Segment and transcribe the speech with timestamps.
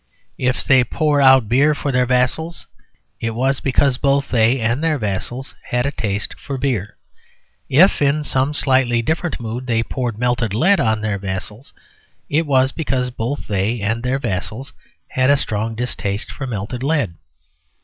[0.39, 2.65] If they poured out beer for their vassals
[3.19, 6.97] it was because both they and their vassals had a taste for beer.
[7.69, 11.71] If (in some slightly different mood) they poured melted lead on their vassals,
[12.31, 14.73] it was because both they and their vassals
[15.09, 17.13] had a strong distaste for melted lead.